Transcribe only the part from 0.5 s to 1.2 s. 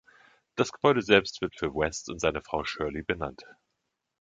Das Gebäude